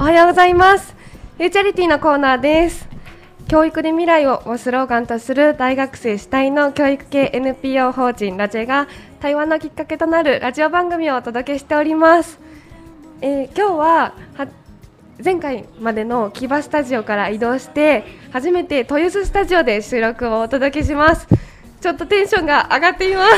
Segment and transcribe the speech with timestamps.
[0.00, 0.94] おはようございます。
[1.36, 2.88] フューチャリティのコーナーです。
[3.48, 8.88] 教育で未来ををスローガンとする大学生主体の教育系 NPO 法人ラジェが
[9.20, 12.40] 対話のきっかけとなるラジオ番組をお届けしております、
[13.20, 14.48] えー今日はは
[15.22, 21.28] 前回までの木場スタジオから移動して初めて豊洲スタジオで収録をお届けします。
[21.82, 23.32] ちょっとテンションが上がっています。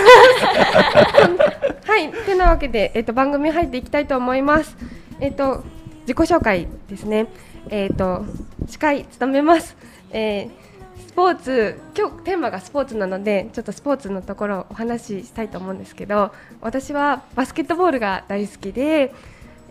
[1.91, 4.77] はい、てなわけで、えっと、番組入っていきたいと思います。
[5.19, 5.65] えっと、
[6.03, 7.27] 自己紹介ですね。
[7.69, 8.25] えっと、
[8.67, 9.77] 司会務めます。
[10.11, 10.73] えー
[11.07, 16.33] スポーツ、今日テーマがスポーツなので、ちょっとスポーツのところをお話ししたいと思うんですけど。
[16.63, 19.13] 私はバスケットボールが大好きで、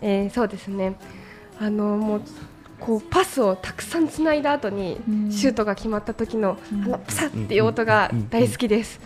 [0.00, 0.94] えーそうですね。
[1.58, 2.22] あの、もう。
[2.78, 4.98] こうパスをたくさんつないだ後に
[5.30, 9.00] シュートが決まった時のあのパサッっていう音が大好きです。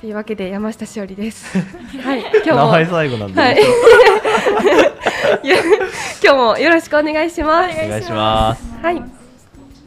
[0.00, 1.58] というわけで山下しおりです。
[2.00, 3.58] はい、今日も名前最後なんで、はい。
[6.22, 7.74] 今日もよろしくお願いします。
[7.74, 8.62] お願いします。
[8.82, 9.02] はい。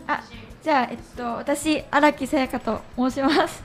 [0.08, 0.24] あ
[0.64, 3.64] じゃあ、えっと、私荒木さやかと申します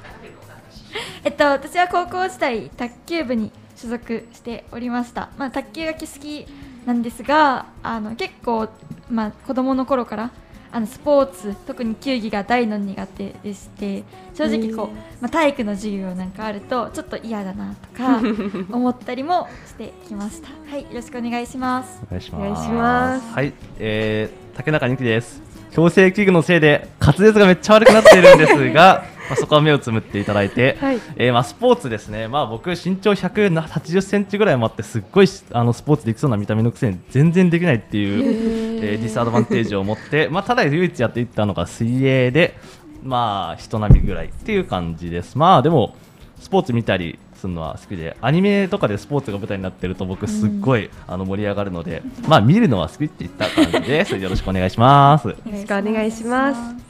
[1.24, 6.46] えっと私は高校時代卓球部に所属しておりました、まあ、卓球が好き
[6.86, 8.68] なんですがあの結構、
[9.10, 10.30] まあ、子供の頃から
[10.76, 18.20] あのスポーツ特に球技が大の苦手でして正直こう、まあ、体育の授業なんかあるとちょっと嫌だなとか
[18.70, 22.42] 思ったりもしてきましたはいよろしくお願いしますお願いします。
[22.42, 25.40] お願いしますはい、えー、竹中美希です。
[25.72, 42.56] 矯正器具のせいで滑舌がめっちゃ悪くなっているんですが、まあ、そこは目をつむっていただいて、はいえーまあ、スポーツですね、まあ、僕身長180センチぐらいもあってすっごいしあのスポーツできそうな見た目のくせに全然できないっていう、えーディスアドバンテージを持って、まあ、ただ唯一やっていったのが水泳で、
[43.02, 45.36] まあ、人並みぐらいっていう感じです。
[45.38, 45.94] まあでも
[46.38, 54.16] スポーツ見たりするのは好きでアニメとかでスポーツが舞台になってると僕すっごい、あの盛り上がるので、まあ見るのは好きって言った感じです。
[54.16, 55.28] よろしくお願いします。
[55.28, 56.85] よろしくお願いします。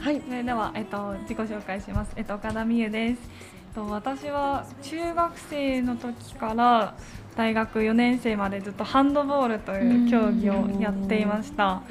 [0.00, 0.22] はい。
[0.26, 2.12] それでは、えっと、自己紹介します。
[2.16, 3.18] えっと、岡田美優です。
[3.18, 6.94] えっと、私は中学生の時から
[7.36, 11.82] 大学4年生までずっとハンドボールという競技をやっていました。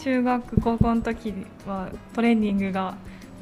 [0.00, 1.32] 中学高校の時
[1.64, 2.96] はトレーニングが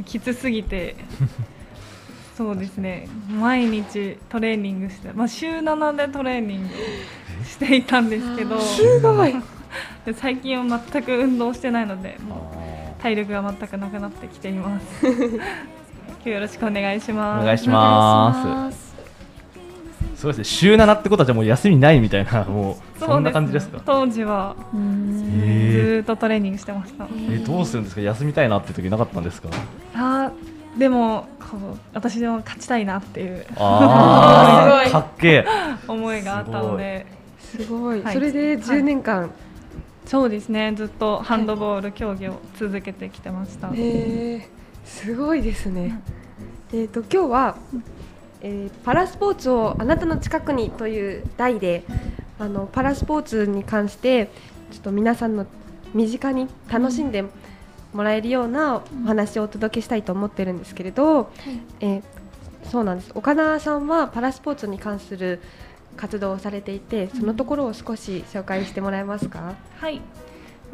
[0.04, 0.96] きつすぎて。
[2.36, 8.58] そうですね毎日トレーニングして、まあ、週7でトレーニングをしていたんですけど
[10.16, 12.69] 最近は全く運動してないのでもう
[13.02, 15.06] 体力が全くなくなってきています。
[15.06, 17.42] 今日よろしくお願いしおます。
[17.42, 17.44] お。
[17.46, 18.90] 願いします
[20.16, 20.44] そうですね。
[20.44, 23.78] 週7ってことはじゃあもう休みないみたいなもうそんな感じですか？
[23.78, 27.06] ね当時はうーんずえーっとトレーニングしてました。
[27.30, 28.02] えどうするんですか？
[28.02, 29.48] 休みたいなって時なかったんですか？
[29.94, 35.44] あーでもこう私も勝ちたいなっていうああ、 かっけえ。
[35.88, 37.06] 思いがあったので、
[37.40, 38.02] すごい。
[38.02, 39.30] はいそれで10年間。
[40.10, 40.74] そうですね。
[40.76, 43.68] ずっとハンドボール競技を続けてきてました。
[43.68, 44.48] へえ。
[44.84, 46.00] すごいですね。
[46.72, 47.56] えっと今日は、
[48.40, 51.84] えーパラスポーツをあなたの近くにという題で
[52.40, 54.32] あのパラスポーツに関して
[54.72, 55.46] ちょっと皆さんの
[55.94, 57.22] 身近に楽しんで
[57.92, 61.30] もらえるようなお話をお届けしたいと思ってるんですけれど、
[61.78, 62.02] えー
[62.64, 65.40] そうなんです岡田さんはパラスポーツに関する
[66.00, 70.00] 活動をされていてそのところを少し紹介してもらえますか、はい。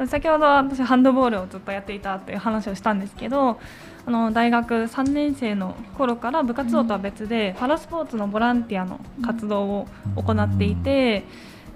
[0.05, 3.59] 先ほど私ハンドボールをずっとやっていたっていう話をしたんですけど、
[4.05, 11.23] あの大学3年生の頃から部活動とは別で、パラスポーツのボランティアの活動を行っていて、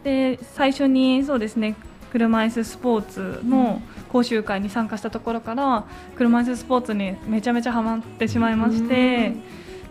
[0.03, 1.75] で最初にそうですね。
[2.11, 5.85] 車椅子スポーツの講習会に参加したところから
[6.17, 9.33] 車椅子スポーツにめちゃめちゃハマってしまいまして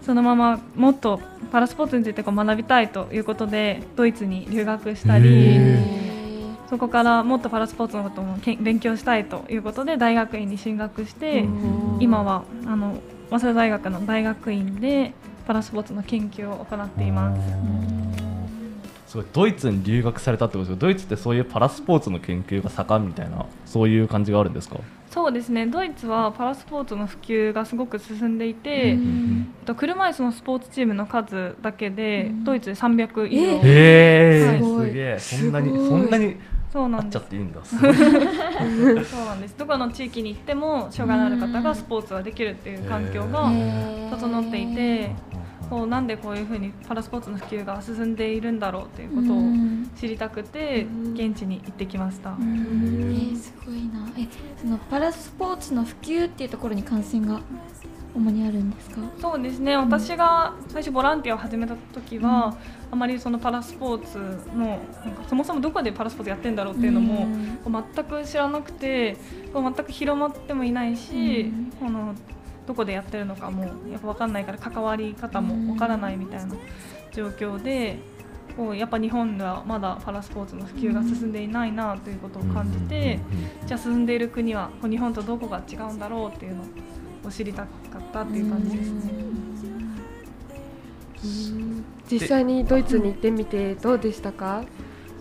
[0.03, 1.21] そのままもっと
[1.53, 5.59] パラスポーツについてこう学びたいということでドイツに留学したり
[6.69, 11.45] そこからもっとパラスポーツのことも勉強したいということで大学院に進学して
[11.99, 13.01] 今はあの
[13.31, 15.13] 早稲田大学の大学院で
[15.47, 18.00] パラスポーツの研究を行っています。
[19.11, 24.77] すごいドイツに留学されたってことですけどドイツってそういうパラスポーツの研究が盛んみたいなそういう感じがあるんですか？
[25.11, 25.67] そうですね。
[25.67, 28.99] ドイツはパラスポーツの普及がすごく進んでいて、えっ
[29.67, 34.63] と車椅子のスポーツチームの数だけでドイツで300以上、へえはい。
[34.63, 35.19] すげえ。
[35.19, 36.37] そんなにそんなに
[36.73, 37.19] そうあっちゃなんです。
[37.19, 37.65] っていいんだ。
[37.65, 39.59] すごいそうなんです。
[39.59, 43.51] どこの地域に行っても障害のある方がスポーツができるっていう環境が
[44.11, 44.50] 整っていて
[45.71, 49.41] こうなんでこういうふうにパラスポーツの普及が進んでいるんだろうということを
[49.97, 52.37] 知りたくて現地に行ってきました。
[52.41, 54.07] えー、すごいな。
[54.19, 54.27] え
[54.61, 57.41] そのパラスポーツの普及っていうところに関心が
[58.13, 58.97] 主にあるんですか？
[59.21, 59.77] そうですね。
[59.77, 62.57] 私が最初ボランティアを始めた時は、
[62.91, 64.19] あまりそのパラスポーツ
[64.53, 67.29] のなんかそもそもどこでパラスポーツやってんだろうっていうのも、
[67.63, 69.17] こう全く知らなくて
[69.53, 72.17] こう全く広まってもいないし、あの
[72.71, 76.55] どこでやってるのかもやっぱ分かんないから関わり方も分からないみたいな
[77.13, 77.99] 状況で。
[78.57, 83.21] こうやっぱ日本ではまだパラスポーツの普及が進んでいないなということを感じて、
[83.65, 86.65] じゃあ進んでいる国はこう日本とどこが違うんだろうっていうの
[87.25, 87.69] を知りたか
[87.99, 89.13] ったっていう感じですね。
[92.11, 94.65] 実際にドイツに行ってみてどうでしたか？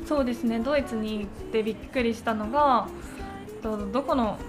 [0.07, 2.87] そうですねドイツに行ってびっくりしたのが
[3.61, 4.39] どどこの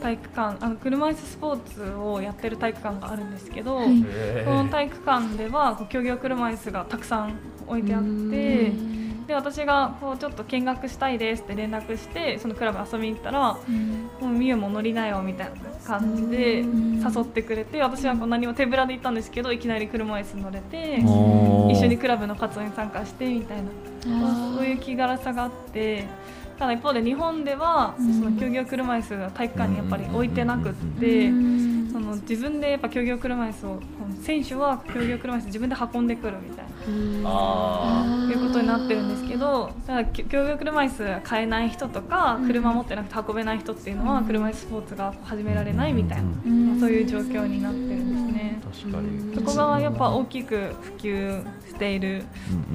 [0.00, 4.04] 体育館あの車椅子スポーツをやってる体育館があるんですけど、はい、
[4.44, 8.72] この体育館では競技用車椅子がたくさん置いてあって
[9.26, 13.54] で私がこうちょっと見学したいですって連絡してそのクラブ遊びに行ったら
[14.20, 15.54] 「もうみゆも乗りなよ」みたいな
[15.84, 20.98] 感じで誘ってくれて私はこう何も手ぶらで行ったんですけどいきなり車椅子乗れて
[21.72, 26.04] 一緒にクラブの活動に参加してみたいなそういう気軽さがあって。
[26.58, 31.30] ただ一方で日本では、その競技用車椅子が体育館にやっぱり置いてなくって、
[31.92, 33.80] その自分でやっぱ競技用車椅子を
[34.22, 36.72] 選手は競技用車椅子自分で運んでくるみたいな
[38.30, 46.24] いうことになってるんですけどただ競技用車椅子買えない人とか車持ってなくて運べない人っていうのは車椅子スポーツが始められないみたいな、
[46.80, 48.60] そういう状況になってるんですね。
[48.82, 49.34] 確かに。
[49.36, 52.24] そこがやっぱ大きく普及している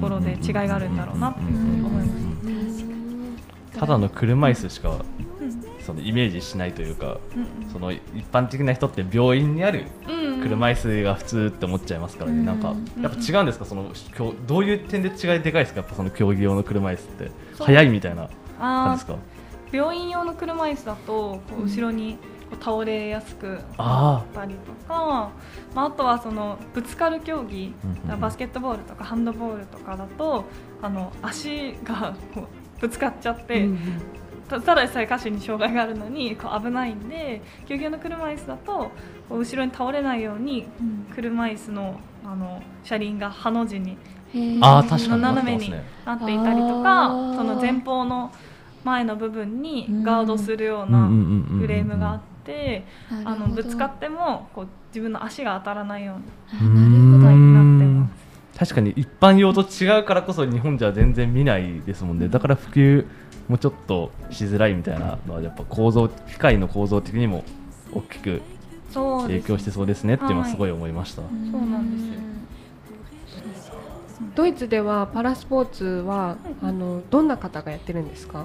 [0.00, 2.29] ころで違いがあるんだろうなっていうふうに思います。
[3.80, 4.94] ただの車椅子しか、
[5.86, 7.18] そのイメージしないというか、
[7.72, 9.86] その一般的な人って病院にある
[10.42, 13.64] 車椅子が普通って思っちゃいますからね、なんかやっぱ違うんですか？
[13.64, 13.90] その
[14.46, 15.80] どういう点で違いでかいですか？
[15.80, 17.30] やっぱその競技用の車椅子って。
[17.58, 18.28] 速いみたいな
[18.58, 19.18] 感じですか？
[19.72, 22.18] 病院用の車椅子だとこう後ろに
[22.60, 25.30] 倒れやすくなったりとか
[25.72, 27.72] まあ、あとはそのぶつかる競技、
[28.20, 30.44] バスケットボールとかハンドボールとかだと
[30.82, 32.46] あの足がこう
[32.80, 33.78] ぶつかっちゃって、うん
[34.50, 38.90] ただでさえ歌手に障害があるのにこう危ないんで救急の車椅子だと
[39.28, 40.66] こう後ろに倒れないように
[41.14, 43.96] 車椅子のあの車輪がハの字に
[44.60, 45.70] あ確かに斜めに
[46.04, 48.32] なっていたりとかその前方の
[48.82, 52.84] 前の部分にガードするようなフレームがあって
[53.24, 57.20] あのぶつかってもこう自分の足が当たらないように。
[57.22, 57.59] なってます。
[58.60, 62.28] 確かに一般用と違うからこそ日本じゃ全然見ないですもんね。
[62.28, 63.06] だから普及
[63.48, 67.42] もちょっとしづらいみたいなのはやっぱ構造機械の構造的にも
[67.90, 68.42] 大きく
[68.92, 71.22] 影響してそうですねっていうのはすごい思いました。
[71.22, 71.32] そう
[71.70, 72.20] なんです
[74.34, 78.44] ドイツではパラスポーツはあのどんな方がやってるんですか？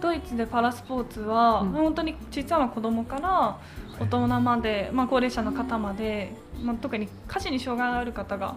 [0.00, 3.58] ドイツでパラスポーツは、うん、本当に小さな子供から
[4.00, 8.56] 大人まで、まあ、高齢者の方まで、まあ、特に下肢に障害がある方が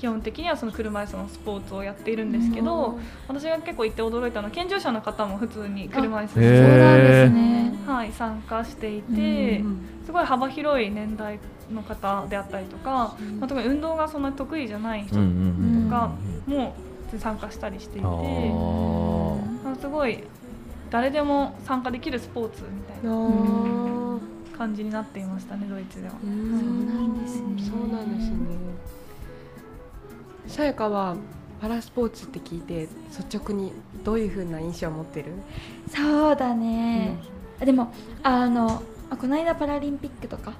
[0.00, 2.98] 基本的にはその車椅子のスポーツをやっているんですけど、
[3.28, 9.62] 私が結構行って驚いたのは健常者の方も普通に車椅子で、はい、参加していて、
[10.06, 11.38] すごい幅広い年代
[11.70, 15.20] の方であったりとか、まあ、特に運動がそんな得意じゃない人と
[15.90, 16.12] か
[16.46, 16.74] も
[17.18, 18.06] 参加したりしていて、
[19.82, 20.24] すごい
[20.90, 24.18] 誰でも参加できるスポーツみたいな
[24.56, 26.14] 感じになっていましたねドイツでは。
[26.14, 27.22] そうなん。
[27.22, 27.62] ですね。
[27.70, 28.69] そうなんですね。
[30.50, 31.16] さやかは
[31.60, 33.72] パラスポーツって聞いて率直に
[34.02, 35.32] どういうふうな印象を持ってる？
[35.88, 37.16] そうだね、
[37.60, 38.82] うん、でもあの
[39.18, 40.52] この間パラリンピックとか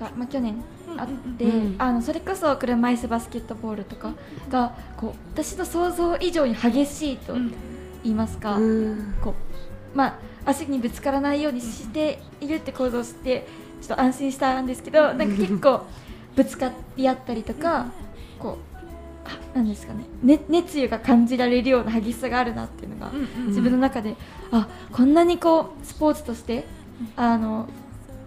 [0.00, 0.56] が、まあ、去年
[0.96, 4.12] あって、うん、あのそれこそ車椅子バスケットボールとか
[4.50, 7.34] がこう私の想像以上に激しいと
[8.02, 9.34] 言いますか、うん、こう
[9.96, 13.46] まあ、足にぶつからないようにしているって行動して
[13.82, 15.84] ちょっと安心したんですけどなんか結構
[16.36, 17.86] ぶつかり合ったりとか
[18.38, 18.69] こう
[19.54, 20.04] なんですかね。
[20.22, 23.12] ね熱意が感じられるような激しさがあるなっていうのが、
[23.48, 24.16] 自分の中で
[24.50, 26.64] あこんなにこうスポーツとして
[27.16, 27.68] あの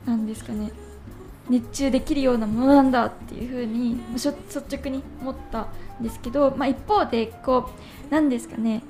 [0.05, 0.71] なんですかね
[1.49, 4.29] 熱中できるようなものなんだっていうふうに率
[4.59, 5.67] 直に思った
[5.99, 7.69] んですけど、まあ、一方でこ
[8.09, 8.83] うなんですかね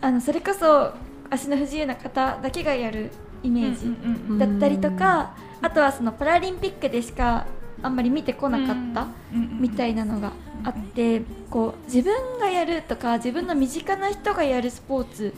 [0.00, 0.92] あのそれこそ
[1.30, 3.10] 足の不自由な方だけがやる
[3.42, 7.46] イメージだったりとかあとはそのパラリンピックでしか
[7.82, 10.32] あんまり見てこなかったみたいなのが
[10.64, 15.34] あってこう自分がやるとか自分の身近な人がやるスポーツ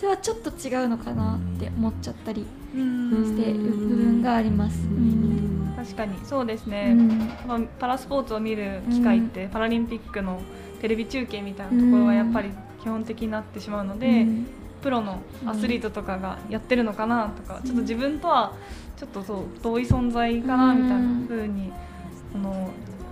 [0.00, 4.78] ではちょっと違うのかなって思っちゃったりしてる部分があります。
[5.76, 6.94] 確かにそうですね、
[7.48, 10.40] うん、パラスポーツを見る機会って、パラリンピックの
[10.80, 12.50] テレビ中継みたいなところがやっぱり
[12.82, 14.26] 基本的になってしまうので、
[14.82, 18.52] プロのアスリートとかがやってるのかなとか、ちょっと自分とは
[18.98, 21.72] ちょっとそう遠い存在かなみたいな風に
[22.34, 22.70] あの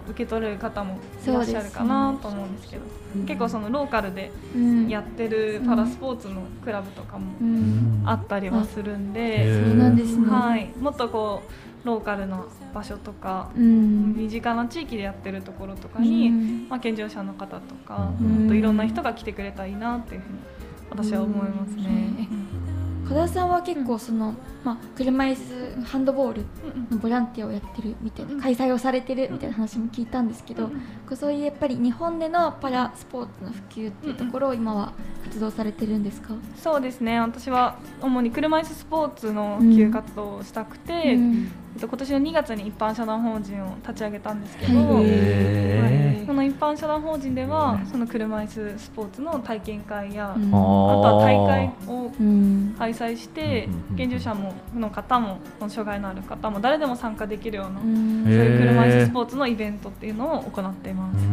[0.09, 2.83] 受け取る方もいらっしゃるかなと思うんですけど。
[3.26, 4.88] 結構そのローカルでうん。
[4.88, 8.02] やってるパラスポーツのクラブとかもうん。
[8.05, 10.26] あったりはするんへで、ーそうなんですね。
[10.28, 11.43] はい、もっとこ
[11.85, 14.14] うローカルな場所とかうん。
[14.14, 16.66] 身近な地域でやってるところとかに、うん。
[16.69, 18.11] まあ、健常者の方とか、
[18.49, 20.38] といろんな人が来てくれたらいいなっていうふうに
[20.90, 22.28] 私は思いますね。
[23.05, 23.09] うん。
[23.09, 23.49] 小田さん。
[23.49, 24.35] は結構その、
[24.66, 26.44] まあ、車椅子ハンドボール
[26.90, 30.73] のボランティアをやってるみたいな開催をされてるみたいな話も聞いたんですけど、こ
[31.12, 34.92] うそういうやっぱり日本でのパラスポーツの普及っていうところを今は
[35.23, 37.20] 活動されてるんですか、そうですね。
[37.20, 41.49] 私は主に車椅子スポーツの普及活動をしたくて、うん。
[41.76, 45.04] えっと今年の2月に一般社団法人を立ち上げたんですけど、はい。
[45.04, 50.49] へその一般社団法人ではその車椅子スポーツの体験会や、うん。
[50.49, 50.56] あと
[51.02, 52.75] は大会をうん。
[52.78, 58.25] 開催してうんうんうん健常者もの方も障害のある方も誰でも参加できるような、うん。
[58.25, 61.26] そういう車椅子スポーツのイベントっていうのを行っています。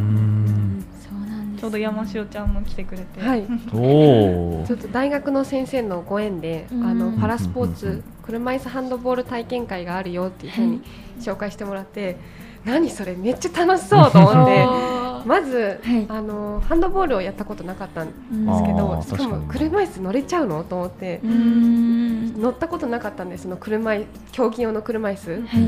[1.59, 3.43] ちょうど山塩ちゃんも来てくれて、はい。
[3.47, 6.85] ちょっと大学の先生のご縁で、うん。
[6.85, 10.81] あのパラスポーツ車椅子ハンドボール体験会があるよっていうふうに
[11.21, 12.17] 紹介してもらって、
[12.65, 14.92] 何それめっちゃ楽しそうと思って あ
[15.25, 16.05] まず、はい。
[16.09, 20.63] あのハンドボールをやったことなかったんですうんけあどーしかも車椅子乗れちゃうの？
[20.63, 22.41] と思ってう、ん。
[22.41, 25.59] 乗ったことなかったんでその車椅競技用の車椅子、は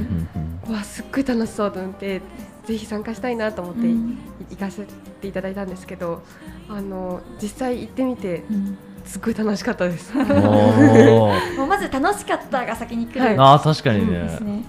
[0.69, 0.71] い。
[0.73, 2.21] わすっごい楽しそうと思って
[2.65, 4.17] ぜひ参加したいなと思って、うん
[4.49, 4.85] 行かせ
[5.21, 6.21] ていただいたんですけど
[6.69, 8.77] あの実際行ってみてうん。
[9.05, 10.11] すっごい楽しかったです。
[10.17, 11.31] も
[11.63, 13.35] うまず楽しかったが先に来る、はい。
[13.37, 14.63] あー確かにですね。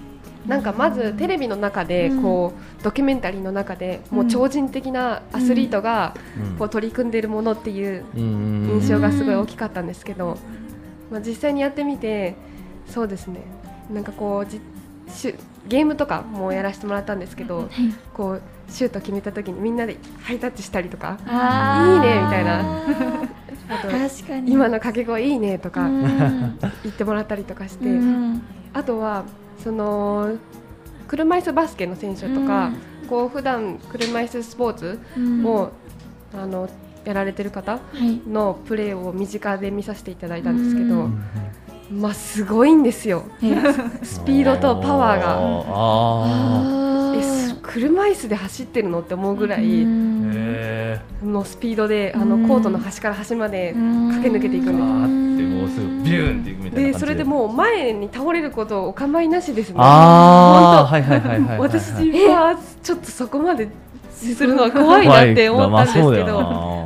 [0.47, 0.55] ね。
[0.55, 2.21] なんかまずテレビの中でうん。
[2.21, 6.15] こうドキュメンタリーの中でもう超人的なアスリートが
[6.57, 8.69] こう取り組んでいるものっていううん。
[8.81, 10.37] 印象がすごい大きかったんですけど、
[11.11, 12.35] まあ、実際にやってみて
[12.87, 13.41] そうですね。
[13.91, 14.59] なんかこうじ
[15.09, 17.69] シュゲームとかもやらせてもらったんですけどはい。
[18.13, 22.59] こうシュート決めた時にみんなでハイタッチしたりとかいいねみたいな。
[23.69, 24.51] あと確かに。
[24.53, 26.59] 今の掛け声いいねとかうん。
[26.83, 28.41] 言ってもらったりとかして、うん。
[28.73, 29.23] あとは
[29.63, 30.37] その
[31.07, 32.71] 車椅子バスケの選手とか、
[33.09, 35.45] こう普段車椅子スポーツうん。
[35.45, 35.71] を、
[36.37, 36.69] あの
[37.05, 38.19] やられてる方はい。
[38.29, 41.21] のプレーを身近で見させていただいたんですけど、うん。
[42.01, 43.23] まあすごいんですよ。
[44.03, 45.37] スピードとパワーが。
[45.69, 49.85] あえす車椅子で走ってるのって思うぐらうい
[51.23, 52.43] のスピードであうん。
[52.43, 54.11] のコートの端から端までうん。
[54.13, 56.99] 駆け抜けていくんですもうすぐビューンっていくみたいな感じで。
[56.99, 61.91] それでもう前に倒れることをお構いなしですねああはいはいはいはいは私
[62.27, 63.69] はちょっとそこまで
[64.11, 66.41] するのは怖いなって思ったんですけど、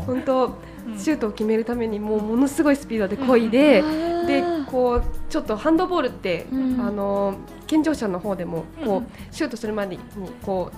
[0.06, 0.98] 本当うん。
[0.98, 3.82] シュートを決めるためにもうものすごいスピードで漕いで、
[4.28, 6.82] でうこうちょっとハンドボールって、うん。
[6.82, 7.36] あの
[7.72, 9.08] 健常者の方でもこう、うん。
[9.32, 10.02] シュートするまでに
[10.46, 10.72] こ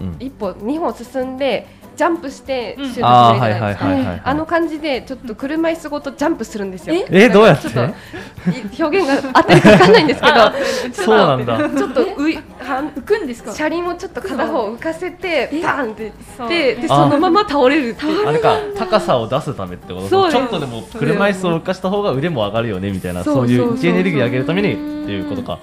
[0.00, 0.16] ううん。
[0.18, 1.66] 一歩二歩進んで
[1.96, 6.94] ジャンプしてシュートするじいであの感じでちょっと車椅子ごとジャンプするんですよ。
[7.10, 7.68] えどうやって？
[7.68, 10.34] ちょっとい表現が合ってるかわかんないんですけど、
[11.04, 11.58] そうなんだ。
[11.68, 13.52] ちょっとういはん浮くんですか？
[13.52, 15.60] 車輪をちょっと片方浮かせてえ？
[15.62, 16.12] パーンって
[16.48, 18.26] でであそのまま倒れるっていう。
[18.26, 20.08] あれか高さを出すためってこと？
[20.08, 20.38] そうです。
[20.38, 24.76] ちょっとでも車椅子を浮かした方が腕も上がるよねみたいなそういそうエネルギーを上げるためにっ
[25.06, 25.58] ていうことか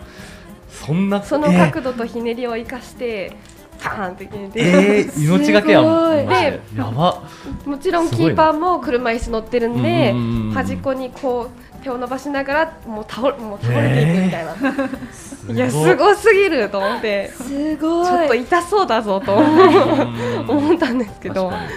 [0.85, 3.33] そんなそのえー角度とひねりを生かして
[3.79, 6.11] パーンって決めて、えー、命がけやもん。
[6.11, 6.25] すごい。
[6.25, 6.61] マジで。
[6.75, 7.23] やば。
[7.65, 10.13] もちろんキーパーも車椅子乗ってるんで
[10.53, 18.07] 端っこにこう手を伸ばしながらもう倒れもう倒れていくみたいな、いやすごすぎると思ってすごい。
[18.07, 21.71] ちょっと痛そうだぞとうん思ったんですけど確かに。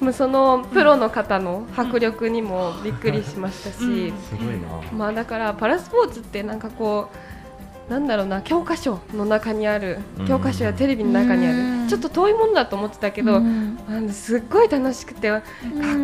[0.00, 4.98] まあそのプロの方の迫力にもびっくりしましたし、うん。
[4.98, 7.16] まあだからパラスポーツってなんかこう
[7.90, 10.26] なんだろうな教科書の中にあるうん。
[10.28, 11.82] 教科書やテレビの中にあうん。
[11.84, 13.42] るちょっと遠いものだと思ってたけど、
[14.12, 15.42] すっごい楽しくてかっ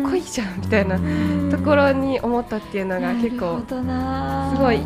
[0.03, 1.49] こいいじゃんみたいなうん。
[1.49, 3.73] ところに思ったっていうのが結構す
[4.61, 4.81] ごい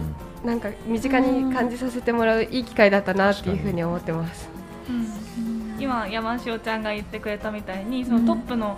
[0.45, 4.47] なんか身近に感じさせてもらういい機会だったなっていうふうに思ってます。
[5.79, 8.77] 今山塩ちゃんが言ってくれたみたいにそのトップの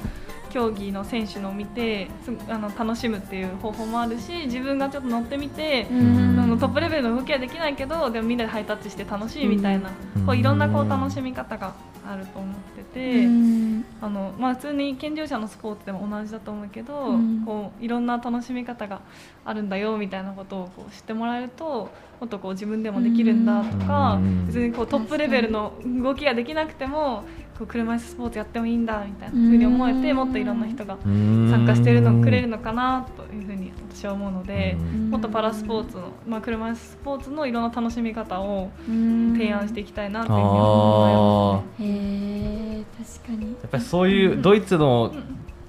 [0.54, 6.40] 競技の選手のを見てすあの楽しむっていう方法もあるし自分がちょっと乗ってみて、うん。
[6.40, 10.26] あのトップレベルの動きはできないけどでもみんなでハイタッチして楽しいみたいな、うん。
[10.28, 11.74] こういろんなこう楽しみ方が
[12.06, 13.26] あると思ってて。
[13.26, 13.86] うん。
[14.00, 17.44] あのまあ、普通に健常者のスポーツでも同じだと思うけど、うん。
[17.46, 19.02] こういろんな楽しみ方が
[19.46, 24.46] あるんだよみたいなことをこう知ってもらえるともっとこう自分でもできるんだとか、うん。
[24.46, 27.24] 別にこうトップレベルの動きができなくても
[27.58, 30.18] こう車椅子スポーツやってもいいんだみたいなふうに思えてうん。
[30.18, 35.10] もっといろんな人が参参加してるのくれるのかなというふうに私は思うのでうん。
[35.10, 41.88] もっとパラスポーツの、まあ、車椅子スポーツのいろんな楽しみ方を提案していきたいなというふうに思いますね。
[41.88, 42.84] へえ
[43.22, 43.52] 確かに。
[43.52, 45.14] やっぱりそういうドイツの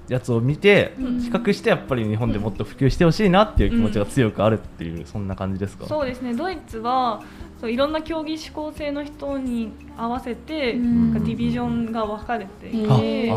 [0.07, 1.19] やつを見てうん。
[1.19, 5.85] 比較してやっぱり日本でもっと普及してほしいなっていう気持ちが強くあるっていうそんな感じですか？
[5.87, 6.33] そうですね。
[6.33, 7.23] ドイツは
[7.59, 11.13] そういろんな競技指向性の人に合わせて、うん。
[11.13, 13.35] なんかディビジョンが分かれていあてあ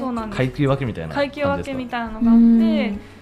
[0.00, 0.36] そうなんです。
[0.36, 3.13] 階級分けみたいな感階級分けみたいなのがあって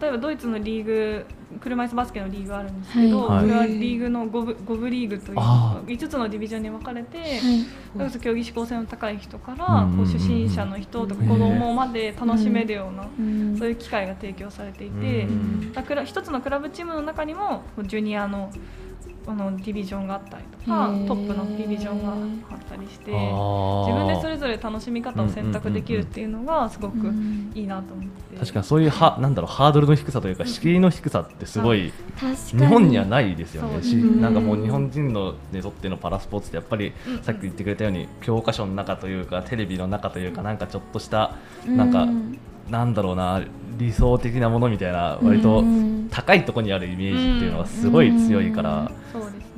[0.00, 1.26] 例えばドイツのリーグ
[1.60, 3.40] 車椅子バスケのリーグがあるんですけど、はい。
[3.42, 8.10] それはリーグの 5, 部5部リーグというあ5つのディビジョンに分かれて、はい。
[8.20, 13.56] 競技指向性の高い人から、こう初心者の人とか子供まで楽しめるような、うん。
[13.56, 15.72] そういう機会が提供されていて、うん。
[15.72, 18.50] だから一つのクラブチームの中にもジュニアの
[19.26, 22.12] あのディビジョンがあったりとかトップのディビジョンが
[22.54, 27.52] あったりして自分でそれぞれ楽しみ方を選択できるっていうのがすごくうん。
[27.54, 28.36] いいなと思って。
[28.38, 33.82] 確かにそういうはなんだろうハードルの低さというか敷居の低さってすごい確かに日本にはないですよね。
[33.82, 37.22] しなんかもう日本人のにとってのパラスポーツってやっぱりうん。
[37.22, 41.76] さっき言ってくれたように教科書の中というかテレビの中というかなんかちょっとしたうん。
[41.76, 42.06] なんか
[42.70, 43.42] なんだろうな
[43.76, 45.94] 理想的なものみたいな割とうん。
[46.10, 48.90] 高いところにあるイメージっていうのがすごい強いから。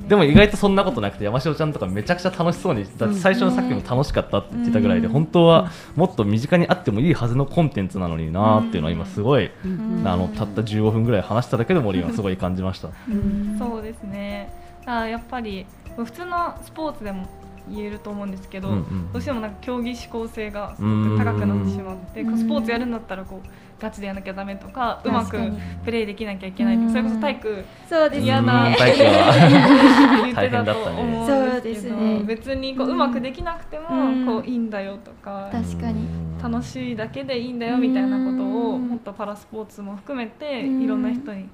[0.08, 5.12] でも意外とそんなことなくて山椒ちゃんとかめちゃくちゃ楽しそうにだって最初のさっきも楽しかったって言ってたぐらいでうん。
[5.12, 10.02] 本当はもっと身近にあってもいいはずのコンテンツなのになーっていうのは今すごいうん。
[10.06, 12.88] あのたった15分ぐらい話しただけでも俺今すごい感じました。
[13.08, 13.56] うん。
[13.58, 14.52] そうですね。
[14.80, 17.26] だからやっぱり普通のスポーツでも
[17.68, 25.38] 言えると思うんですけど、うんうんどうしてもなんか競技指向性がすごく高くなってしまってスポーツやるんだったらこうガチでやらなきゃダメとかうまく
[25.84, 28.74] プレーできなきゃいけないとかそれこそ体育そうです嫌なうん。
[28.76, 32.22] 体育は言ってたと思うんそうでけど、ね。
[32.24, 34.26] 別にこううまくできなくてもうん。
[34.26, 36.06] こういいんだよとか確かに。
[36.42, 38.88] 楽しいだけでいいんだよみたいなことをうん。
[38.88, 40.82] もっとパラスポーツも含めてうん。
[40.82, 41.48] いろんな人に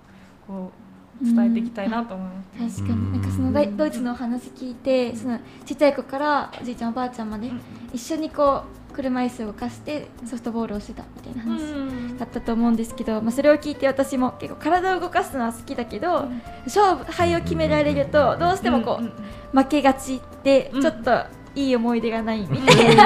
[0.47, 2.83] こう伝えていきたいなと思います。
[2.83, 3.13] 確かに。
[3.13, 7.51] なんかそのドイツのお話聞いてそのちっちゃい子からおじいちゃんおばあちゃんまで
[7.93, 11.77] 一緒にこう車椅子を動かしてソフトボールをしてたみたいな話う
[12.13, 12.19] ん。
[12.19, 16.29] だったと思うんですけど、まあ、それを聞いて私も結構体を動かすのは好きだけど、
[16.65, 20.83] 勝負敗を決められるとどうしてもこう、負けがちでうん。
[20.83, 21.25] ちょっと
[21.55, 22.97] いい思い出がないみたい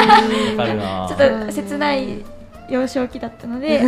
[0.77, 2.25] な、ちょっと切ない
[2.69, 3.81] 幼少期だったので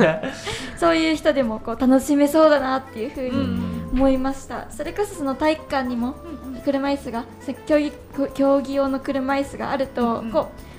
[0.76, 3.90] そういう人でもこう楽しめそうだなっていうふううにん。
[3.92, 4.66] 思いました。
[4.70, 6.14] それこそその体育館にも
[6.64, 7.92] 車椅子がせ競技
[8.34, 10.71] 競技用の車椅子があると、こう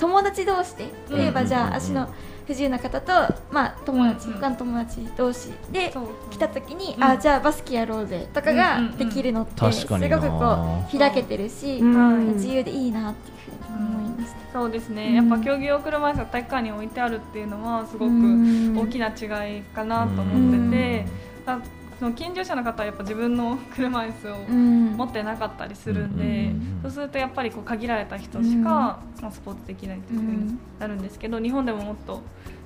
[0.00, 2.08] 友達同士で例えばじゃあ足の
[2.46, 3.12] 不自由な方と、
[3.52, 4.40] まあ、友達、うんうん。
[4.40, 5.92] 他の友達同士で
[6.30, 7.04] 来た時に、うん。
[7.04, 12.34] あじゃあバスケやろうぜとかうんができるのって、確すごくこう開けてるし、うん。
[12.34, 13.36] 自由でいいなっていう
[13.68, 14.52] ふうに思いました。
[14.52, 15.14] そうですね、うん。
[15.30, 18.76] やっぱ競技用車椅子が体育館に置いてあるっていうのはすごくうん。
[18.78, 21.06] 大きな違いかなと思ってて、
[21.46, 21.60] あ
[22.00, 24.96] その健常者の方はやっぱ自分の車椅子をうん。
[24.96, 26.50] 持ってなかったりするんで、
[26.82, 32.22] そうするとやっぱりこう限られた人しか、まあ、スポーツできないというふうになるんですけど、日本でももっと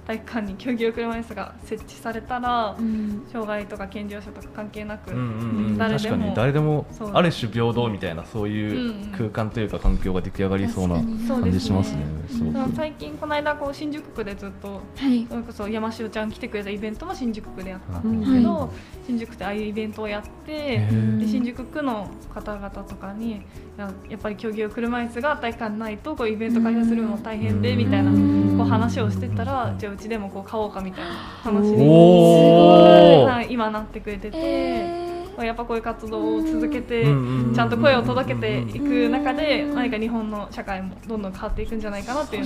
[0.06, 3.26] 体育館に競技用車椅子が設置されたら、うん。
[3.32, 5.24] 障害とか健常者とか関係なく、うんうんう
[5.70, 5.78] ん。
[5.78, 6.16] 誰でも。
[6.16, 6.34] 確かに。
[6.34, 12.04] 誰でもある種平等みたいなそういう空間というか環境が出来上がりそうな感じしますね。
[12.28, 12.52] すね。
[12.76, 15.26] 最近この間こう新宿区でずっとはい。
[15.28, 18.68] それこそ山城ちゃん来てくれたイベントも新宿区でやったうんんですけど、は
[19.06, 20.86] 新宿でああいうイベントをやって
[21.18, 23.42] で新宿区の方々とかに
[23.76, 31.11] ややっぱり競技用車椅子が体育館ないとこうイベント開催するのも大変でみたいなうんこう話をしてたらじゃあうちでもこう買おうかみたいな
[31.42, 34.38] 話にはい今なってくれてて。
[34.38, 35.04] え
[35.37, 42.44] やっぱこういう活動を続けてうんちゃんと声を届けていく中でうん何か日本の社会もどんどん変わっていくんじゃないかなっていう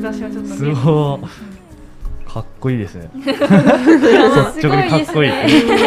[0.00, 0.80] 兆しはちょっとす見えて。
[0.82, 1.28] ごい。
[2.26, 3.10] かっこいいですね。
[3.14, 3.20] ー
[4.56, 5.32] 率直にかっこいい。
[5.50, 5.78] すごい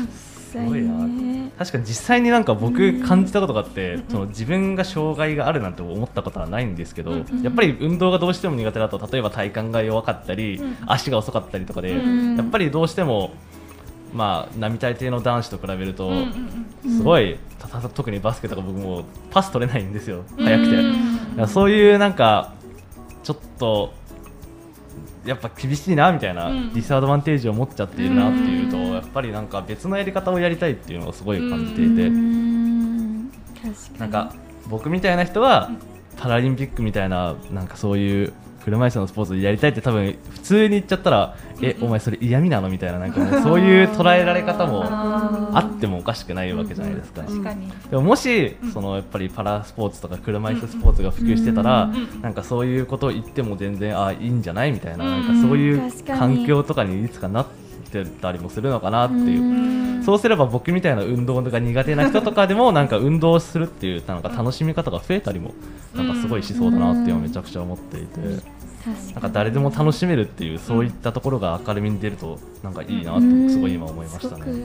[0.50, 0.94] すごいな。
[1.06, 1.13] ね
[1.58, 10.76] 確かに実際になんか僕感じたことがあって、その自分が障害があるなんて思ったことはないんですけど、うんやっぱり運動がどうしても苦手だと例えば体幹が弱かったり、うん。
[10.86, 12.36] 足が遅かったりとかで、うん。
[12.36, 13.32] やっぱりどうしても
[14.12, 16.10] まあ並大抵の男子と比べると、
[16.82, 17.38] すごい
[17.94, 20.24] 特にバスケとか僕もパス取れないんですよ。
[20.36, 20.44] うん。
[20.44, 22.52] 速くて、そういうなんか
[23.22, 23.94] ちょっと
[25.24, 26.72] やっぱ厳しいなみたいなうん。
[26.74, 28.92] ディスアドバンテージを持っちゃっているなっていうと、うん。
[28.92, 32.10] やっぱりなんか別のやり方をやりたいっていうのをすごい感じていて、
[33.98, 34.34] なんか
[34.68, 35.70] 僕みたいな人は
[36.16, 38.32] パラリンピックみたいななんかそういう
[38.64, 47.22] 車椅子のスポーツやりたいって多分普通に言っちゃったらえお前それ嫌味なのみたいななんかそういう捉えられ方もあってもおかしくないわけじゃないですか。
[47.22, 47.70] 確かに。
[47.90, 55.42] でももし、そのやっぱりパラスポーツとか車椅子スポーツが普及してたら、んなんかそういうことを言っても全然あいいんじゃないみたいな,、うんなん。
[55.42, 57.46] かそういう環境とかにいつかなっ
[57.92, 59.93] てたりもするのかなっていう。
[60.04, 60.06] うん。
[60.06, 65.52] そうすれば僕みたいな運動が苦手な人とかでもなんか運動するっていうなんか楽しみ方が増えたりも
[65.94, 68.64] なんかすごいしそうだなっていうのをめちゃくちゃ思っていて。
[69.14, 74.42] なんか誰でも楽しめるっていうそういったところが明るみに出るとなんかいいなとすごい今思いましたね。
[74.44, 74.60] すごく思い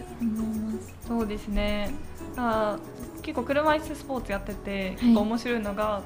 [0.60, 0.96] ます。
[1.08, 1.90] そうですね。
[2.36, 5.02] あー結構車椅子スポーツやってて、い。
[5.02, 6.02] 結構面白いのが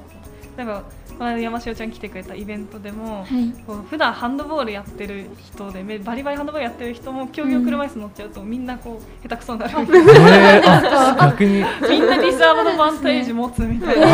[0.56, 0.82] なんか
[1.18, 3.52] この間山城ちゃん来てくれたイベントでも、はい。
[3.66, 9.80] こう普段ハンドボールやってる人でめバリバリハンドボールやってる人も競技用車椅子乗っちゃうと、みんなこう下手くそになる。
[9.80, 11.50] みたいなえーあ逆に。
[11.50, 11.64] みん
[12.06, 14.06] なディスアドバンテージ持つみたいな。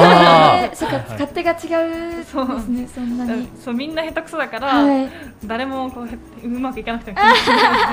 [0.64, 1.59] えー、そっか勝手が違う
[2.16, 3.48] ですそうねそんなに。
[3.64, 5.09] そうみんな下手くそだから、はい。
[5.46, 6.11] 誰もこうへ
[6.44, 7.18] うまくいかなくても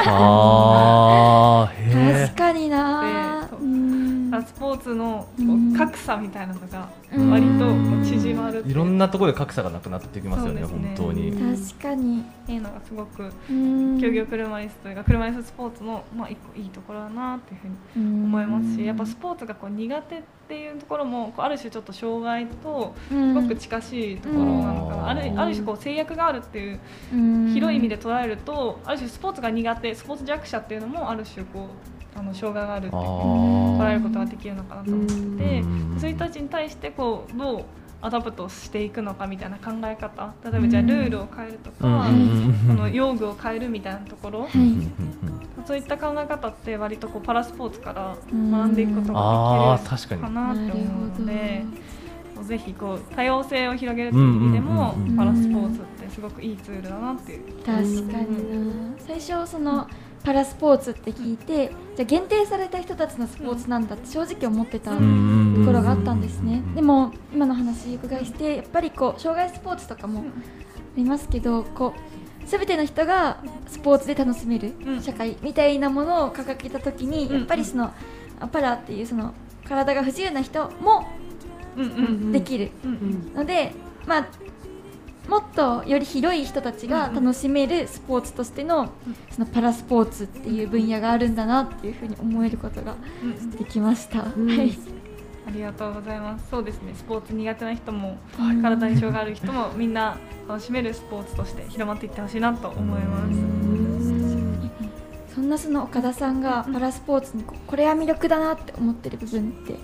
[0.07, 3.36] あーへ確かにな
[4.45, 5.27] スポーツの
[5.77, 7.31] 格差みたいなのがうん。
[7.31, 7.65] 割と
[8.03, 10.67] 縮まるっていろんなところで格差がなくなってきますよねね。
[10.67, 11.31] 本当に。
[11.31, 12.23] 確かに。
[12.49, 17.65] いうのがすごくうん競技用車椅子というか車椅子スポーツのまあ一個いいところだなっていうふ
[17.99, 25.09] うに思いますしやっぱスポーツがこう苦手っていうところもこうある種ちょっと障害とすごく近しいところなのかな、うん。
[25.09, 26.79] あるある種こう制約があるっていう
[27.13, 27.53] うん。
[27.53, 35.19] 広い意味で捉えるとある種スポーツが苦手スポーツ弱者っていうのもある種こうあの障害があるっていうあ捉えーることができるのかなと思ってて
[35.61, 35.97] うん。
[35.99, 37.63] そういう人たちに対してこうどう
[37.99, 41.93] adapt していくのかみたいな考え方例えばじゃあルールを変えるとか、うん。
[41.93, 44.51] うんうんこの用具を変えるみたいなところ、はい
[45.65, 48.51] そういった考え方って割とこうパラスポーツからうん。
[48.51, 51.65] 学んでいくことができ確かにるかなって思うので。
[52.43, 55.17] ぜひこう多様性を広げるという意味でもうんうんうんうん。
[55.17, 57.41] パラスポーツってすごくいいツールだなっていう。
[57.65, 58.95] 確かにな。
[58.99, 59.87] 最初その
[60.27, 65.63] パラスポーツって聞いてじゃあ限定された人たちのスポーツなんだって正直思ってたとうん。
[65.65, 66.61] ころがあったんですね。
[66.75, 70.23] でも今の話お伺いしてやっぱりこう障害スポーツとかもあ
[70.97, 75.01] りますけどこう全ての人がスポーツで楽しめるうん。
[75.01, 77.37] 社会みたいなものを掲げた時にうん。
[77.37, 77.93] やっぱりその
[78.41, 81.07] あパラっていうその体が不自由な人も
[82.33, 82.71] できる
[83.33, 83.71] ので、
[84.05, 84.27] まあ、
[85.27, 88.89] もっとより広い人たちが楽しめるスポーツとしての
[89.29, 94.23] そのパラスポーツっていう分野があるんだなっていうふうに思えることがうんできました。
[94.23, 94.77] んはい
[95.47, 96.49] ありがとうございます。
[96.49, 96.93] そうですね。
[96.93, 103.57] スポーツ苦手な人も、はい体に障害ある人もみんな楽しめるスポーツとして広まっていってほしいなと思います。
[105.33, 109.75] そんなその岡田さんがパラスポーツにこれは魅力だなって思ってる部分って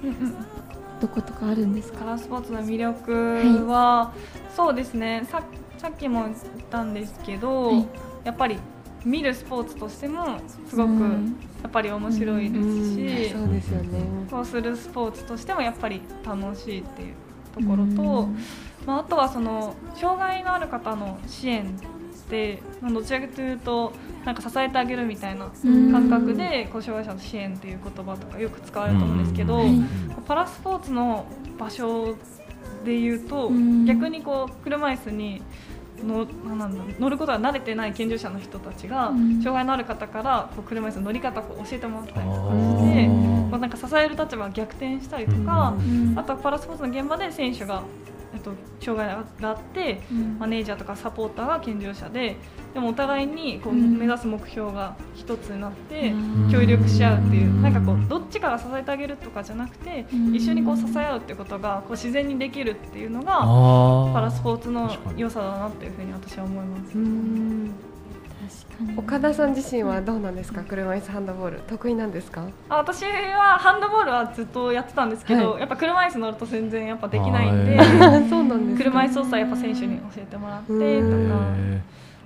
[1.03, 1.99] どことかあるんですか？
[1.99, 4.13] パラスポーツの魅力は、
[4.55, 5.27] そうですね。
[5.29, 5.43] さ
[5.77, 6.35] さっきも言っ
[6.69, 7.87] たんですけど、はい
[8.23, 8.57] やっぱり
[9.03, 10.39] 見るスポーツとしても
[10.69, 13.99] すごくうんやっぱり面白いですし、そうですよね。
[14.31, 17.15] こうするスポーツとしてもやっぱり楽しいっていう
[17.53, 18.29] ところと。
[18.85, 21.77] まあ、あとはその障害のある方の支援
[22.81, 23.93] まあ、どちらかというと
[24.25, 25.51] なんか支えてあげるみたいな
[25.91, 29.81] 感覚でこう障害者の支援っていう言葉とかよく使われると思うんですけど、はい。
[30.25, 31.25] パラスポーツの
[31.59, 32.15] 場所
[32.85, 33.85] で言うとうん。
[33.85, 35.41] 逆にこう車椅子に
[36.03, 39.41] のなん乗ることが慣れてない健常者の人たちがうん。
[39.41, 45.75] 障害のある方からこう車椅子の乗り方を教えてもらったりとかあしてーこうなんか支える立場が逆転したりとか。
[45.77, 46.17] うん。
[46.17, 47.83] あとはパラスポーツの現場で選手が、
[48.33, 50.39] えっと、障害があってうん。
[50.39, 52.35] マネージャーとかサポーターが健常者で
[52.73, 53.97] でもお互いにこううん。
[53.97, 56.51] 目指す目標が一つになってうん。
[56.51, 60.35] 協力し合うっていうなんかこうどっちかが支えてあげるとかじゃなくてうん。
[60.35, 63.39] 一緒にこう支え合うっていうことがこう自然にできるっていうのが
[64.13, 67.92] パラスポーツの良さだなっていうふうに私は思います。
[68.97, 70.61] 岡田さん自身はどうなんですか？
[70.63, 71.59] 車椅子ハンドボール。
[71.67, 72.45] 得意なんですか？
[72.69, 75.59] あ私はハンドボールはずっとやってたんですけど、はい。
[75.61, 77.77] やっぱ車椅子乗ると全然やっぱできないんで
[78.29, 78.83] そうなんですか。
[78.91, 80.79] 車椅子操作やっぱ選手に教えてもらってとか。
[80.79, 81.81] へ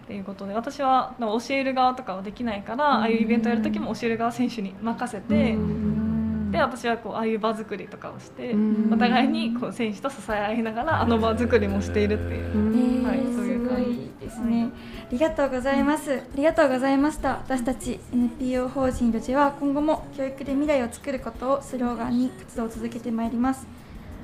[0.05, 6.06] っていうことで私は教える側とかはできないから、ああいうイベントやる時も教える側選手に任せて、うん
[6.51, 8.93] で私はこうああいう場作りとかをして、うん。
[8.93, 12.55] お互いにこう選手と支え合いながらあの場作りもしているっていう。
[12.55, 13.05] うん。
[13.05, 14.69] はいえーそういうすごいですね、
[15.09, 17.31] ありがとうございます、ありがとうございました。
[17.31, 23.67] 私たち NPO 法人ロジは今後も教育で未来を作ることをスローガンに活動を続けてまいります。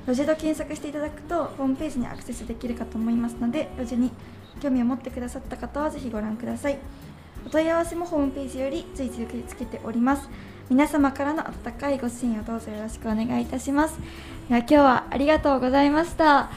[0.06, 4.10] ロジェと検索していただくとホームページにアクセスできるかと思いますのでロジェに
[4.60, 6.78] 興味を持ってくださった方はぜひご覧ください。
[7.46, 10.30] お問い合わせもホームページより随時受け付けております
[10.70, 13.98] 皆様からの温かいご支援をどうぞよろしくお願いいたします。
[14.48, 16.50] では今日はありがとうございました。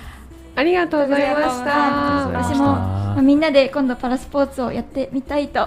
[0.56, 1.66] ありがとうございました。
[2.32, 2.56] ました。
[2.56, 5.66] 私も、まあみんなで今度パラスポーツをやってみたいと。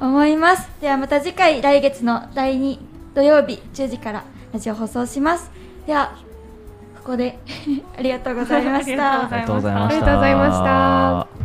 [0.00, 0.68] 思います。
[0.80, 2.78] ではまた次回来月の第2
[3.14, 5.50] 土曜日10時からラジオ放送します。
[5.86, 6.16] では
[6.98, 7.38] ここで
[7.98, 9.30] ありがとうございました。
[9.30, 10.00] ありがとうございました。
[10.00, 11.44] ありがとうございまし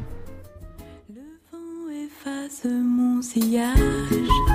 [4.45, 4.45] た。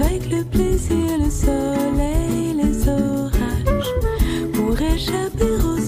[0.00, 3.32] avec le plaisir, le soleil, les orages.
[4.52, 5.83] Pour échapper aux